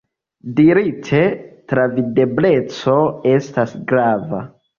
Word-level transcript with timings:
Dirite, 0.59 1.19
travidebleco 1.73 2.97
estas 3.35 3.77
grava. 3.95 4.43